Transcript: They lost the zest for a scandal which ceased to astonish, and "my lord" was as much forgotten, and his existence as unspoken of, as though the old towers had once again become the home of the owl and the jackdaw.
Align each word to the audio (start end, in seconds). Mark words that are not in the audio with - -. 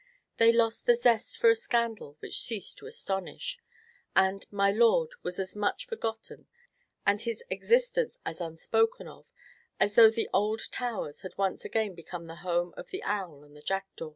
They 0.37 0.51
lost 0.51 0.87
the 0.87 0.95
zest 0.95 1.37
for 1.37 1.51
a 1.51 1.55
scandal 1.55 2.15
which 2.21 2.41
ceased 2.41 2.79
to 2.79 2.87
astonish, 2.87 3.59
and 4.15 4.47
"my 4.51 4.71
lord" 4.71 5.11
was 5.21 5.37
as 5.37 5.55
much 5.55 5.85
forgotten, 5.85 6.47
and 7.05 7.21
his 7.21 7.43
existence 7.51 8.17
as 8.25 8.41
unspoken 8.41 9.07
of, 9.07 9.27
as 9.79 9.93
though 9.93 10.09
the 10.09 10.27
old 10.33 10.63
towers 10.71 11.21
had 11.21 11.37
once 11.37 11.65
again 11.65 11.93
become 11.93 12.25
the 12.25 12.37
home 12.41 12.73
of 12.75 12.89
the 12.89 13.03
owl 13.03 13.43
and 13.43 13.55
the 13.55 13.61
jackdaw. 13.61 14.09